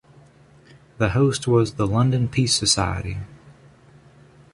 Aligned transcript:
The 0.97 1.09
host 1.09 1.47
was 1.47 1.75
the 1.75 1.85
London 1.85 2.27
Peace 2.27 2.55
Society. 2.55 3.19